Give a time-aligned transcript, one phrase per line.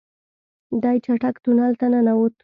[0.81, 2.33] دی چټک تونل ته ننوت.